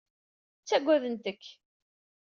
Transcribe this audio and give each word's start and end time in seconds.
Ttagadent-k. 0.61 1.43